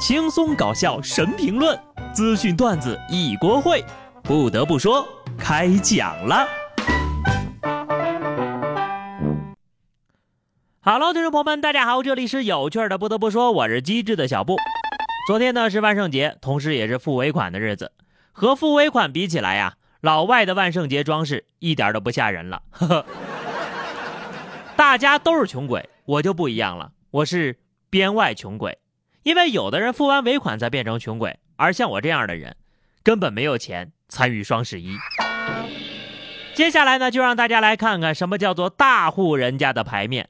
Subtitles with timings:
[0.00, 1.78] 轻松搞笑神评论，
[2.14, 3.84] 资讯段子一锅烩。
[4.22, 5.06] 不得不说，
[5.38, 6.48] 开讲了。
[10.80, 12.96] Hello，听众朋友们，大家好，这里是有趣的。
[12.96, 14.56] 不得不说，我是机智的小布。
[15.28, 17.92] 昨天呢是万圣节，同时也是付尾款的日子。
[18.32, 22.62] 和付尾款比起来呀，老外的万圣节装饰一点都不吓人了。
[22.70, 23.06] 呵呵。
[24.76, 27.58] 大家都是穷鬼，我就不一样了，我是
[27.90, 28.78] 编外穷鬼。
[29.22, 32.56] 因为有的人付完尾款才变成穷鬼，而像我这样的人，
[33.02, 34.96] 根本没有钱参与双十一。
[36.54, 40.28] 接下来呢，就让大家来看看什么叫做大户人家的牌面。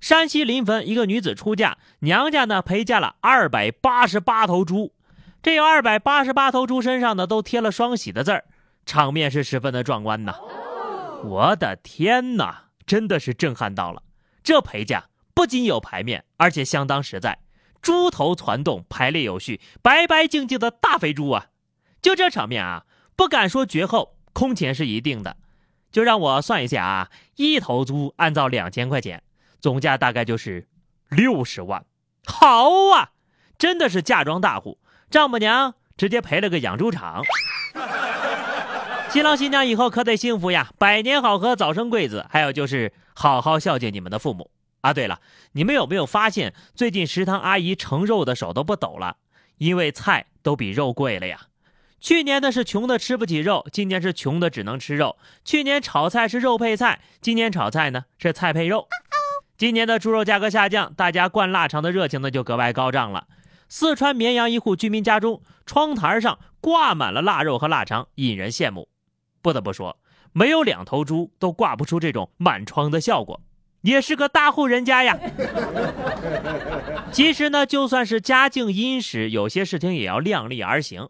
[0.00, 4.94] 山西临汾一个女子出嫁，娘家呢陪嫁了二百八十八头猪，
[5.42, 8.44] 这有二百八十八头猪身上呢都贴了双喜的字儿，
[8.86, 10.34] 场面是十分的壮观呐。
[11.22, 14.02] 我的天哪，真的是震撼到了！
[14.42, 15.04] 这陪嫁
[15.34, 17.38] 不仅有牌面，而且相当实在。
[17.82, 21.46] 猪头攒动，排列有序，白白净净的大肥猪啊！
[22.02, 22.84] 就这场面啊，
[23.16, 25.36] 不敢说绝后，空前是一定的。
[25.90, 29.22] 就让我算一下啊，一头猪按照两千块钱，
[29.60, 30.68] 总价大概就是
[31.08, 31.84] 六十万。
[32.24, 33.10] 好啊，
[33.58, 34.78] 真的是嫁妆大户，
[35.10, 37.22] 丈母娘直接赔了个养猪场。
[39.10, 42.24] 新郎新娘以后可得幸福呀，百年好合，早生贵子。
[42.30, 44.48] 还有就是好好孝敬你们的父母。
[44.80, 45.20] 啊，对了，
[45.52, 49.16] 你们有没有发现最近食堂阿姨盛肉的手都不抖了？
[49.58, 51.48] 因为菜都比肉贵了呀。
[51.98, 55.18] 去年呢是穷的吃不起肉，今年是穷的只能吃肉。
[55.44, 58.88] 去年炒菜是肉配菜，今年炒菜呢是菜配肉。
[59.58, 63.26] 今年的猪肉价格下降，大家灌腊肠的热情呢就格外高涨了。
[63.68, 68.88] 四川绵阳一户居民家中窗台上挂满了腊肉和腊肠，引人羡慕。
[69.42, 69.98] 不得不说，
[70.32, 73.42] 没有两头猪都挂不出这种满窗的效果。
[73.82, 75.18] 也是个大户人家呀。
[77.12, 81.08] 其实呢，就算是家境殷实，有些事情也要量力而行。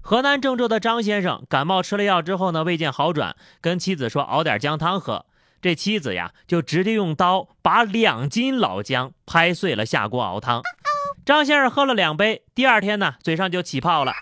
[0.00, 5.26] 河南郑州的张先生感冒吃了药之后呢，未见好转，跟妻子说熬点姜汤喝。
[5.60, 10.62] 这妻子呀，就直接用刀把两斤老姜拍碎了下锅熬汤。
[11.24, 14.12] 张先生喝了两杯，第二天呢，嘴上就起泡了。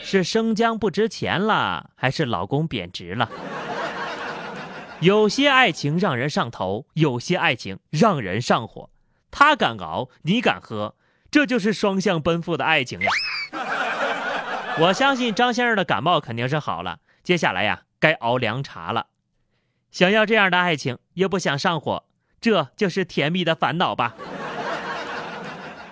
[0.00, 3.28] 是生姜不值钱了，还是老公贬值了？
[5.00, 8.90] 有些爱情让人上头，有些爱情让人上火。
[9.30, 10.96] 他敢熬，你敢喝，
[11.30, 13.10] 这就是双向奔赴的爱情呀！
[14.80, 19.06] 我相信张先生的感冒肯定是好了，接下来呀，该熬凉茶了。
[19.92, 22.04] 想要这样的爱情，又不想上火，
[22.40, 24.16] 这就是甜蜜的烦恼吧？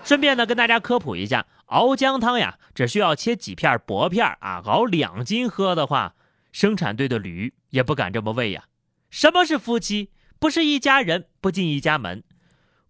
[0.02, 6.14] 顺便呢，跟大家科普一下，熬姜汤呀，只需要切几片薄片啊，熬两斤喝的话，
[6.50, 8.64] 生产队的驴也不敢这么喂呀。
[9.10, 10.10] 什么是夫妻？
[10.38, 12.22] 不是一家人不进一家门。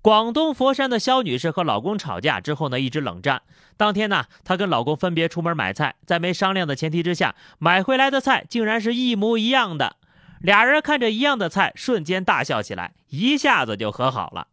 [0.03, 3.43] 广东佛山的肖女士和老公吵架之后呢，一直冷战。
[3.77, 9.97] 当天呢，她跟老公分别出门买菜，在没商量的前提之下，买回来的菜竟然是一模一样的。
[10.41, 14.49] 俩人看着一样的菜，瞬间大笑起来，一下子就和好了。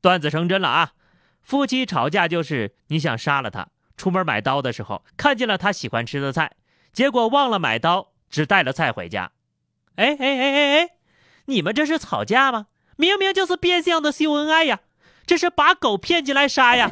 [0.00, 0.92] 段子成真了啊！
[1.40, 6.52] 夫妻吵架就是你想杀了他，出门买刀的时候看见了他喜欢吃的菜，
[6.92, 9.32] 结果忘了买刀，只带了菜回家。
[10.00, 10.88] 哎哎哎哎哎，
[11.44, 12.68] 你们这是吵架吗？
[12.96, 14.80] 明明就是变相的秀恩爱呀！
[15.26, 16.90] 这是把狗骗进来杀呀！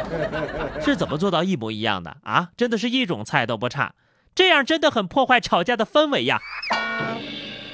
[0.84, 2.50] 是怎么做到一模一样的啊？
[2.54, 3.94] 真的是一种菜都不差，
[4.34, 6.38] 这样真的很破坏吵架的氛围呀！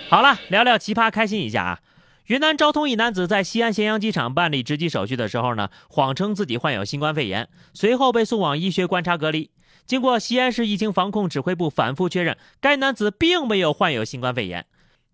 [0.09, 1.79] 好了，聊聊奇葩，开心一下啊！
[2.27, 9.51] 云南昭通一男子在西安咸阳机场办理值机手续的时候呢，谎称自己患有新冠肺炎，随后被送往医学观察隔离。
[9.85, 14.65] 经过西安市疫情防控指挥部反复确认，该男子并没有患有新冠肺炎。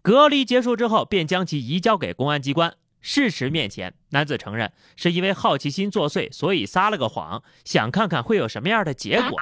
[0.02, 2.74] 隔离结束之后，便将其移交给公安机关。
[3.00, 9.36] 事实面前，男子承认是因为好奇心作祟，所以撒了个谎，想看看会有什么样的结果。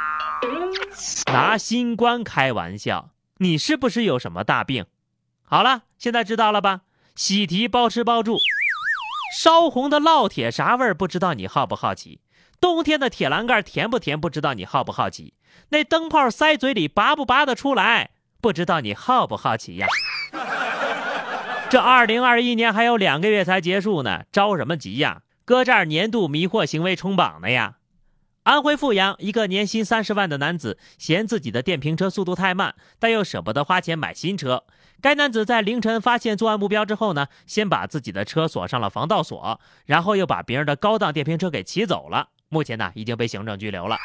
[1.30, 4.86] 拿新冠开玩笑，你是不是有什么大病？
[5.42, 6.80] 好了，现在知道了吧？
[7.18, 8.38] 喜提包吃包住，
[9.36, 10.94] 烧红的烙铁啥味儿？
[10.94, 12.20] 不知道你好不好奇？
[12.60, 14.20] 冬天的铁栏杆甜不甜？
[14.20, 15.34] 不知道你好不好奇？
[15.70, 18.10] 那灯泡塞嘴里拔不拔得出来？
[18.40, 19.88] 不知道你好不好奇呀？
[21.68, 25.22] 这二零二一年还有两个月才结束呢，着什么急呀？
[25.44, 27.78] 搁这儿年度迷惑行为冲榜呢呀？
[28.44, 34.62] 安徽阜阳一个年薪三十万的男子嫌自己的电瓶车速度太慢，但又舍不得花钱买新车。
[35.00, 42.30] 该男子在凌晨发现作案目标之后呢，先把自己的车锁上了防盗锁，然后又把别人的高档电瓶车给骑走了。
[42.48, 43.96] 目前呢，已经被行政拘留了。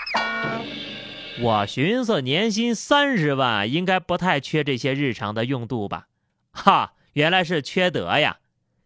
[1.42, 6.08] 我寻思年薪三十万，应该不太缺这些日常的用度吧？
[6.52, 8.38] 哈，原来是缺德呀！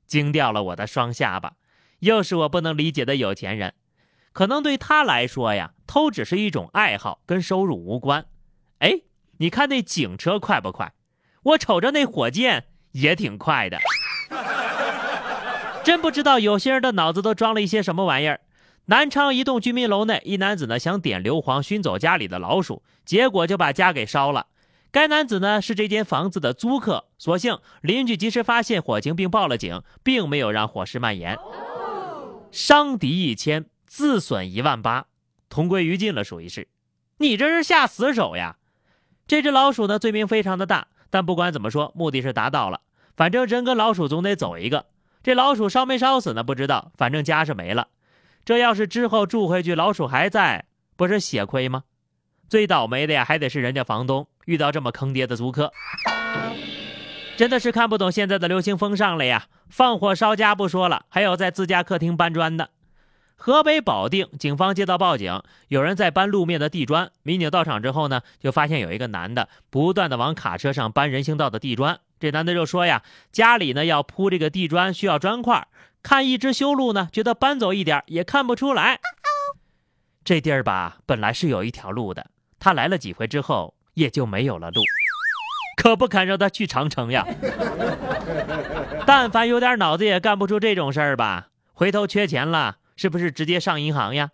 [0.05, 1.55] 惊掉了我的双下巴，
[1.99, 3.73] 又是我不能理解的有钱人。
[4.31, 8.25] 可能对他来说呀，偷只是一种爱好，跟收入无关。
[8.79, 9.01] 哎，
[9.39, 10.93] 你看那警车快不快？
[11.43, 13.77] 我瞅着那火箭也挺快的。
[15.83, 18.41] 真不知道有些人的脑子都装了一些什么玩意儿。
[18.85, 24.47] 南昌一栋居民楼内，一男子呢想点硫磺熏走家里的老鼠，结果就把家给烧了。
[24.91, 31.37] 该男子呢是这间房子的租客，所幸邻居及时发现火情并报了警，并没有让火势蔓延。
[32.51, 35.07] 伤敌一千，自损一万八，
[35.49, 36.69] 同归于尽了，属于是。
[37.17, 38.55] 你这是下死手呀！
[39.27, 42.81] 这只老鼠呢罪名非常的大，但不管怎么说，目的是达到了。
[43.15, 44.85] 反正人跟老鼠总得走一个。
[45.23, 46.43] 这老鼠烧没烧死呢？
[46.43, 47.87] 不知道，反正家是没了。
[48.45, 50.65] 这要是之后住回去，老鼠还在，
[50.95, 51.83] 不是血亏吗？
[52.47, 55.73] 最倒霉的呀，还得是人家房东遇到这么坑爹的租客，
[57.35, 59.47] 真的是看不懂现在的流行风尚了呀！
[59.67, 62.69] 放火烧家不说了，还有在自家客厅搬砖的。
[63.39, 67.11] 河北保定警方接到报警，有人在搬路面的地砖。
[67.21, 71.99] 民警到场之后呢，就发现有一个男的不断的往卡车上搬人行道的地砖。
[72.19, 75.67] 这男的就说呀，家里呢要铺这个地砖，需要砖块。
[76.01, 78.99] 看一直修路呢，觉得搬走一点也看不出来。
[80.23, 84.81] 这地儿吧，本来是有一条路的，他来了几回之后，也就没有了路。
[85.77, 87.23] 可不堪让他去长城呀！
[89.05, 91.49] 但凡有点脑子，也干不出这种事儿吧？
[91.71, 94.29] 回头缺钱了，是不是直接上银行呀？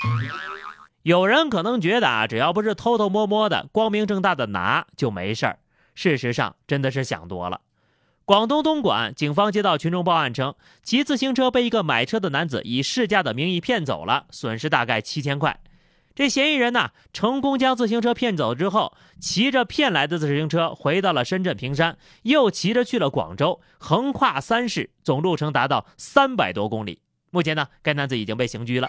[1.04, 5.60] 有人可能觉得啊，只要不是偷偷摸摸的，光明正大的拿就没事儿。
[5.94, 7.62] 事实上，真的是想多了。
[8.26, 15.60] 广东东莞警方接到群众报案称，骑自行车被一个买车的男子以试驾的名义骗走了，损失大概七千块。
[16.16, 27.02] 这嫌疑人呢，成功将自行车骗走之后，骑着骗来的自行车回到了深圳坪山，又骑着去了广州，横跨三市，总路程达到三百多公里。
[27.34, 28.88] 目前呢，该男子已经被刑拘了。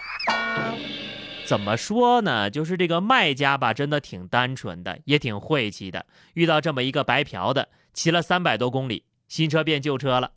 [1.47, 2.47] 怎么说呢？
[2.47, 6.05] 就是这个卖家吧，真的挺单纯的，也挺晦气的。
[6.35, 9.05] 遇到这么一个白嫖的，骑了三百多公里。
[9.27, 10.33] 新车变旧车了，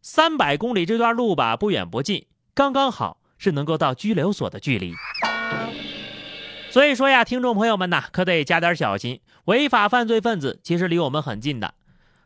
[0.00, 4.94] 三百公里这段路吧，不远不近，刚刚好是能够到拘留所的距离。
[6.70, 11.74] 所以说呀，听众朋友们呐，可得加点小心，违法犯罪分子其实离我们很近的。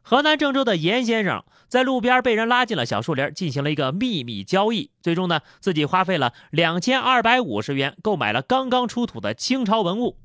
[0.02, 10.16] 河南郑州的严先生在路边被人拉进了小树林，进行了一个秘密交易，最终呢，自己花费了两千二百五十元购买了刚刚出土的清朝文物。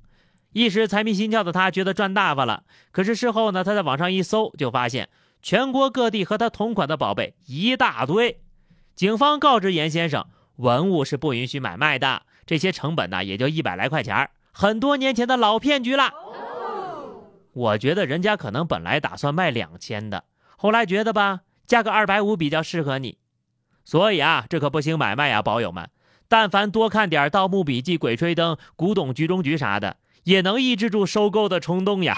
[0.53, 5.09] 一时财迷心窍的他觉得赚大发了，可是事后呢，他在网上一搜，就发现。
[5.41, 8.39] 全国各地和他同款的宝贝一大堆，
[8.95, 16.13] 警方告知严先生，文物是不允许买卖的，这些成本呢也就一百来块钱很多年前的老骗局了。
[17.53, 20.25] 我觉得人家可能本来打算卖两千的，
[20.57, 23.17] 后来觉得吧，加个二百五比较适合你，
[23.83, 25.89] 所以啊，这可不行买卖呀，宝友们，
[26.27, 32.15] 但凡多看点《盗墓笔记》《鬼吹灯》《古董局中局》啥的，也能抑制住收购的冲动呀。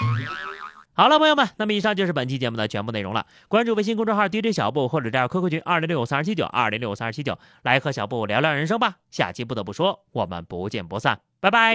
[0.94, 3.26] 好了，朋友们，那么以上就是本期节目的全部内容了。
[3.48, 8.96] 关注微信公众号 DJ 小布，或者加入 QQ 群二零六五三二七九二零六五三二七九，来和小布聊聊人生吧。
[9.10, 11.74] 下期不得不说，我们不见不散，拜拜。